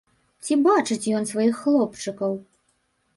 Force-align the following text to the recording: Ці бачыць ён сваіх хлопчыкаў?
Ці 0.45 0.55
бачыць 0.67 1.09
ён 1.17 1.27
сваіх 1.31 1.59
хлопчыкаў? 1.65 2.33